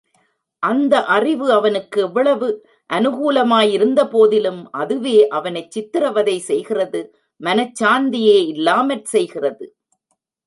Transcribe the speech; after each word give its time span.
அந்த 0.63 0.93
அறிவு 1.05 1.47
அவனுக்கு 1.51 2.01
எவ்வளவு 2.01 2.47
அநுகூலமா 2.89 3.59
யிருந்தபோதிலும், 3.73 4.61
அதுவே 4.71 5.27
அவனைச் 5.27 5.71
சித்திரவதை 5.71 6.37
செய்கிறது 6.39 7.01
மனச்சாந்தியே 7.41 8.39
இல்லாமற் 8.47 9.05
செய்கிறது. 9.05 9.67